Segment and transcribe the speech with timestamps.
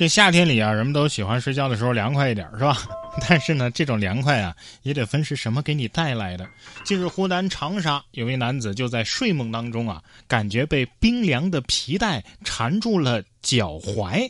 [0.00, 2.74] 这夏天里啊，人们都喜欢睡觉的时候凉快一点，是吧？
[3.28, 6.48] 但是呢，这种凉快啊，也得分是什么给你带来的。
[6.86, 14.26] 近日，湖南长沙有位男子就在睡梦当中啊，感觉被冰凉的皮带缠住了脚踝，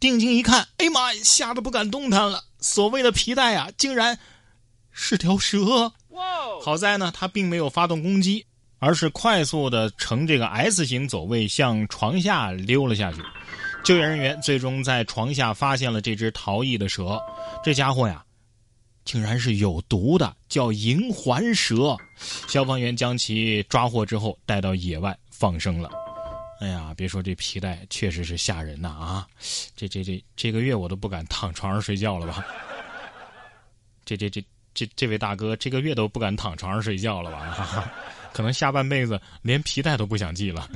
[0.00, 2.42] 定睛一看，哎妈呀，吓得不敢动弹了。
[2.60, 4.18] 所谓的皮带啊，竟然
[4.92, 5.92] 是条蛇。
[6.64, 8.46] 好在呢，他并没有发动攻击，
[8.78, 13.18] 而是快速的呈这个 S 型走位向床下溜了下去。
[13.82, 17.20] 救援人员最终在床下发现了这只逃逸的蛇，
[17.64, 18.24] 这家伙呀，
[19.04, 21.96] 竟然是有毒的，叫银环蛇。
[22.46, 25.90] 消防员将其抓获之后带到野外放生了。
[26.60, 29.26] 哎呀，别说这皮带确实是吓人呐啊！
[29.74, 32.46] 这这这这个月我都不敢躺床上睡觉了吧？
[34.04, 37.90] 这这这这这位大哥这个月都不敢躺床上睡觉了吧？
[38.32, 40.70] 可能下半辈子连皮带都不想系了。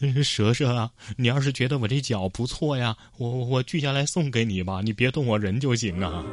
[0.24, 6.24] 蛇蛇啊，你要是觉得我这脚不错呀，我我锯下来送给你吧，你别动我人就行啊。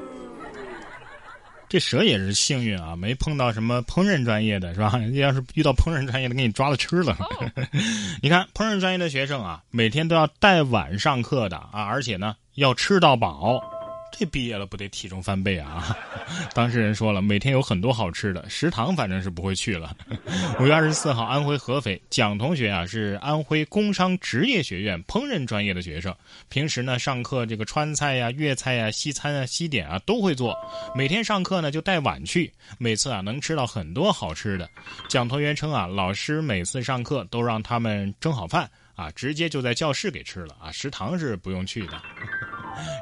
[1.70, 4.98] 这蛇也是幸运啊，没碰到什么烹饪专业的是吧？
[4.98, 7.18] 人 家要是遇到烹饪专业的，给你抓了吃了。
[8.24, 13.62] 你看烹饪专业的学生啊，每天都要带碗上课的啊，而且呢要吃到饱。
[14.12, 15.96] 这毕业了不得体重翻倍啊！
[16.56, 19.96] 当事人说了，每天有很多好吃的，食堂反正是不会去了。
[20.60, 26.16] 五月二十四号，安徽合肥蒋同学啊是安徽工商职业学院烹饪专业的学生，
[26.50, 30.58] 平时呢上课这个川菜呀、粤菜呀、西餐啊、西点啊都会做，
[30.96, 34.68] 每天上课呢就带碗去，每次啊能吃到很多好吃的。
[35.08, 42.02] 蒋同学称啊，老师每次上课都让他们蒸好饭啊，直接就在教室给吃了啊，食堂是不用去的。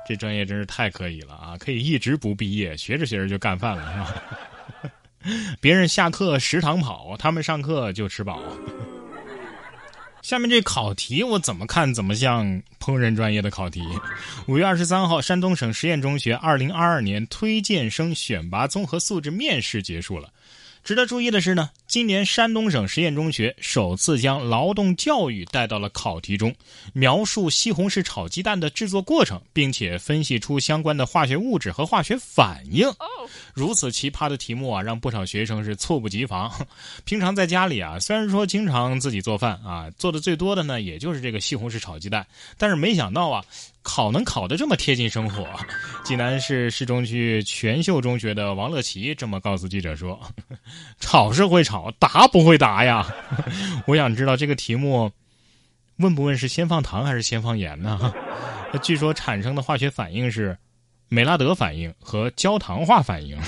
[0.08, 1.58] 这专业真是太可以了啊！
[1.58, 4.92] 可以一直不毕业，学着学着就干饭了，是吧？
[5.60, 8.40] 别人下课食堂跑，他们上课就吃饱。
[10.22, 12.46] 下面这考题我怎么看怎么像
[12.80, 13.82] 烹饪专业的考题。
[14.48, 20.30] 五月二十三号，山东省实验中学二零二二年推荐生选拔综合素质面试结束了。
[20.84, 26.54] 值得注意的是呢，今年山东省实验中学首次将劳动教育带到了考题中，
[26.92, 32.86] 描述西红柿炒鸡蛋的制作过程，并且分析出相关的化学物质和化学反应。
[33.54, 36.52] 如此奇葩的题目啊，让不少学生是猝不及防。
[37.06, 43.46] 平常在家里啊，虽然说经常自己做饭啊，做的最多的呢，也就是这个西红柿炒鸡蛋，但是没想到啊。
[43.86, 45.48] 考能考得这么贴近生活，
[46.04, 50.20] 济南市市中区全秀中学的王乐琪这么告诉记者说
[51.00, 53.06] ：“吵是会吵，答不会答呀。
[53.86, 55.12] ”我想知道这个题目，
[55.98, 58.12] 问不问是先放糖还是先放盐呢？
[58.82, 60.58] 据说产生的化学反应是
[61.08, 63.40] 美拉德反应和焦糖化反应。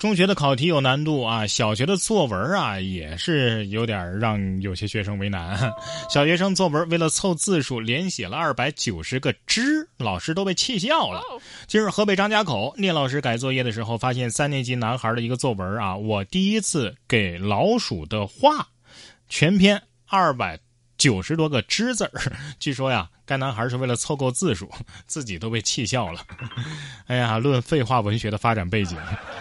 [0.00, 5.70] 中学的考题有难度啊，小学的作文啊也是有点让有些学生为难。
[6.08, 11.20] 小学生作文为了凑字数，连写了二百九十个“之”，老师都被气笑了。
[11.66, 18.66] 今日河北张家口聂老师改作业的时候，发现三年级男孩的一个作文啊，我第一次给老鼠的话，
[19.28, 20.58] 全篇二百。
[21.00, 22.12] 九十多个“之”字儿，
[22.60, 24.70] 据说呀，该男孩是为了凑够字数，
[25.06, 26.20] 自己都被气笑了。
[27.06, 28.98] 哎呀，论废话文学的发展背景，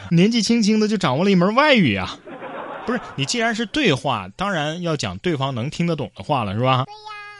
[0.09, 2.17] 年纪轻轻的就掌握了一门外语啊！
[2.85, 6.85] 不是你，既然是对话，当然要讲对方能听得懂的话了，是吧？
[6.85, 6.99] 对呀。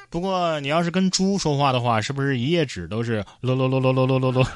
[0.10, 4.48] 不过你要是跟猪说话的话，是不是一页纸都是啰啰啰啰啰啰啰啰？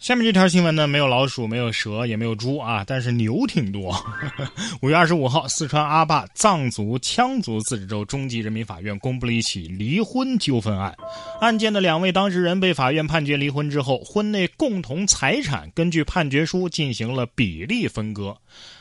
[0.00, 3.92] 下面这条新闻呢，没有老鼠，没有蛇，也没有猪啊，但是牛挺多。
[4.80, 10.94] 五月二十五号，四川阿坝藏族羌族自治州中级人民法院公布了一起离婚纠纷案。
[11.40, 18.36] 案件的两位当事人被法院判决离婚之后，婚内共同财产根据判决书进行了比例分割。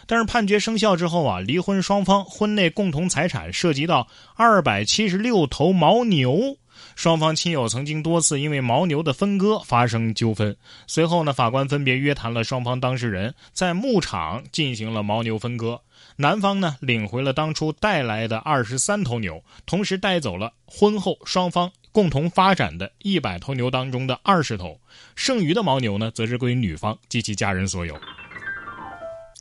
[0.05, 6.55] 但是判决生效之后啊，离婚双方婚内共同财产涉及到二百七十六头牦牛。
[6.95, 10.55] 双方亲友曾经多次因为牦牛的分割发生纠纷，
[10.87, 15.81] 随后呢，法官分别约谈了双方当事人，在牧场进行了牦牛分割。
[16.15, 24.79] 男方呢，领回了当初带来的二十三头牛，同时带走了婚后双方共同发展的一百头牛当中的二十头，
[25.15, 27.99] 剩余的牦牛呢，则是归女方及其家人所有。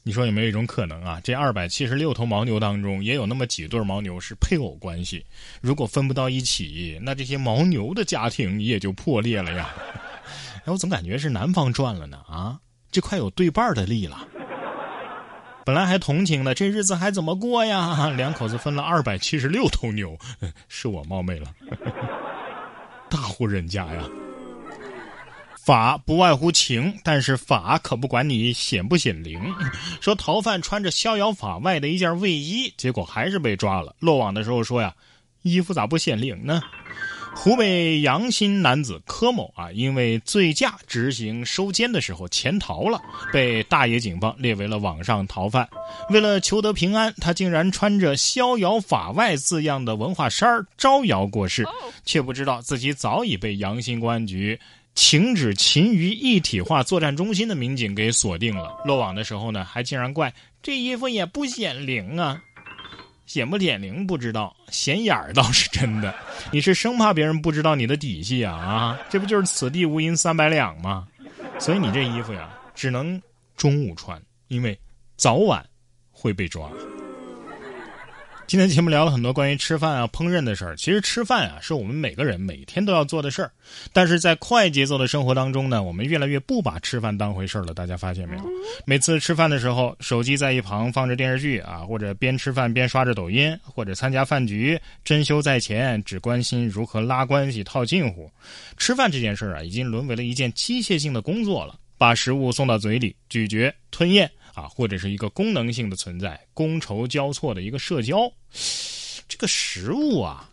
[0.06, 1.20] 你说有没有一种可能啊？
[1.24, 5.26] 这二百七十六头牦牛当中，也有那么几对牦牛是配偶关系。
[5.60, 9.68] 如果分不到一起，那这些牦牛的家庭也就破裂了呀。
[10.64, 12.56] 哎，我总感觉是男方赚了呢啊！
[12.92, 14.28] 这快有对半的利了。
[15.64, 18.08] 本来还同情的，这日子还怎么过呀？
[18.16, 20.16] 两口子分了二百七十六头牛，
[20.68, 21.52] 是我冒昧了。
[23.10, 24.04] 大户人家呀。
[25.66, 29.52] 法不外乎情，但是法可不管你显不显灵。
[30.00, 33.96] 说逃犯穿着逍遥法外的一件卫衣，结果还是被抓了。
[33.98, 34.94] 落网的时候说呀，
[35.42, 36.62] 衣服咋不显灵呢？
[37.34, 43.00] 湖北阳新男子柯某啊，因为醉驾执行收监的时候潜逃了，
[43.32, 45.68] 被大冶警方列为了网上逃犯。
[46.10, 51.66] 为了求得平安，他竟然穿着“逍遥法外”字样的文化衫招摇过市，
[52.04, 54.60] 却不知道自己早已被阳新公安局
[54.96, 58.76] 停止勤于一体化作战中心的民警给锁定了。
[58.84, 62.42] 落网的时候呢，还竟然怪这衣服也不显灵啊。
[63.26, 66.14] 显不显灵不知道，显眼儿倒是真的。
[66.52, 69.00] 你是生怕别人不知道你的底细啊啊！
[69.10, 71.06] 这不就是此地无银三百两吗？
[71.58, 73.20] 所以你这衣服呀，只能
[73.56, 74.78] 中午穿，因为
[75.16, 75.64] 早晚
[76.12, 76.70] 会被抓。
[78.48, 80.76] 今天节目聊了很多关于吃饭啊、烹饪的事儿。
[80.76, 83.50] 其实吃饭啊，是我们每个人每天都要做的事儿。
[83.92, 87.74] 但是在快节奏的生活当中呢，我们越来越不把吃饭当回事儿了。
[87.74, 88.44] 大家发现没有？
[88.84, 98.30] 每次吃饭的时候，手机在一旁放着电视剧啊，或者边吃饭边刷着抖音，或者参加饭局，珍馐在前，只关心如何拉关系、套近乎。
[98.76, 101.74] 吃饭这件事儿啊，已经沦为了一件机械性的工作了。
[101.98, 104.30] 把食物送到嘴里，咀嚼、吞咽。
[104.56, 108.32] 啊，或者是一个功能性的存在，觥筹交错的一个社交，
[109.28, 110.50] 这个食物啊，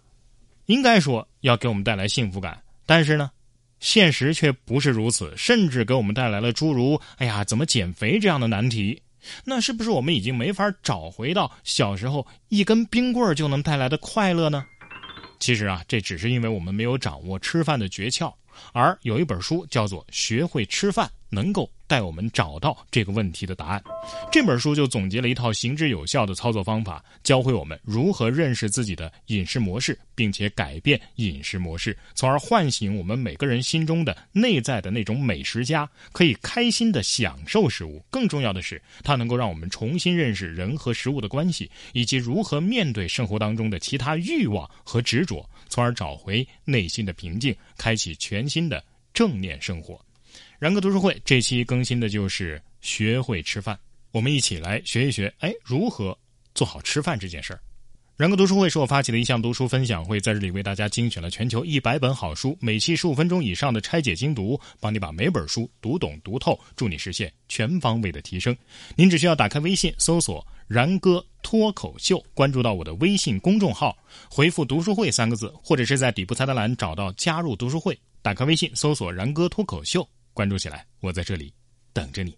[0.65, 3.31] 应该说要给我们带来幸福感，但是呢，
[3.79, 9.01] 现实却不是如此，甚至给我们带来了诸如“哎呀，怎么减肥”这样的难题。
[9.45, 14.65] 那是不是我们已经没法找回到小时候一根冰棍就能带来的快乐呢？
[15.39, 18.33] 其实啊，这只是因为我们没有掌握吃饭的诀窍，
[18.73, 21.07] 而有一本书叫做《学会吃饭》。
[21.33, 23.83] 能够带我们找到这个问题的答案。
[24.31, 38.03] 这本书就总结了一套行之有效的操作方法，教会我们如何认识自己的饮食模式，并且改变饮食模式，从而唤醒我们每个人心中的内在的那种美食家，可以开心的享受食物。
[38.09, 48.83] 更重要的是，它能够让我们重新认识人和食物的关系，以及如何面对生活当中的其他欲望和执着，从而找回内心的平静，开启全新的
[49.13, 49.99] 正念生活。
[50.59, 53.77] 然哥读书会这期更新的就是学会吃饭，
[54.11, 56.17] 我们一起来学一学，哎，如何
[56.55, 57.59] 做好吃饭这件事儿。
[58.15, 68.55] 然哥读书会是我发起的一项读书分享会，在这里为大家精选了全球一百本好书，每期十五分钟以上的拆解精读，帮你把每本书读懂读透，助你实现全方位的提升。
[68.95, 73.97] 您只需要打开微信搜索“然哥脱口秀”，关注到我的微信公众号，
[74.29, 80.07] 回复“读书会”三个字，或者是在底部菜单栏找到加入读书会，打开微信搜索“然哥脱口秀”。
[80.33, 81.53] 关注起来，我在这里
[81.93, 82.35] 等着你。